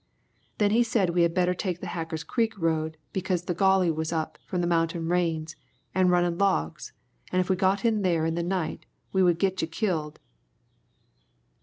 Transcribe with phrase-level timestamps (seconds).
[0.57, 4.11] Then he said we had better take the Hacker's Creek road because the Gauley was
[4.11, 5.55] up from the mountain rains,
[5.93, 6.91] an' runnin' logs,
[7.31, 10.19] an' if we got in there in the night we would git you killed."